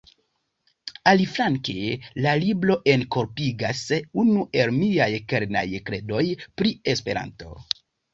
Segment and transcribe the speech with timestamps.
[1.09, 1.73] Aliflanke,
[2.25, 3.81] la libro enkorpigas
[4.23, 6.23] unu el miaj kernaj kredoj
[6.63, 7.53] pri Esperanto.